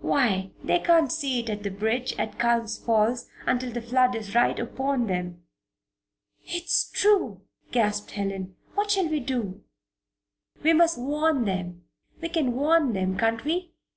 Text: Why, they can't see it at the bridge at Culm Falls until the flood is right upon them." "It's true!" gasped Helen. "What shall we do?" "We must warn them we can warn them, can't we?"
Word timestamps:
Why, 0.00 0.52
they 0.62 0.78
can't 0.78 1.10
see 1.10 1.40
it 1.40 1.50
at 1.50 1.64
the 1.64 1.72
bridge 1.72 2.14
at 2.20 2.38
Culm 2.38 2.68
Falls 2.68 3.26
until 3.46 3.72
the 3.72 3.82
flood 3.82 4.14
is 4.14 4.32
right 4.32 4.56
upon 4.56 5.08
them." 5.08 5.42
"It's 6.44 6.88
true!" 6.92 7.40
gasped 7.72 8.12
Helen. 8.12 8.54
"What 8.76 8.92
shall 8.92 9.08
we 9.08 9.18
do?" 9.18 9.64
"We 10.62 10.72
must 10.72 10.98
warn 11.00 11.46
them 11.46 11.82
we 12.22 12.28
can 12.28 12.54
warn 12.54 12.92
them, 12.92 13.16
can't 13.18 13.44
we?" 13.44 13.72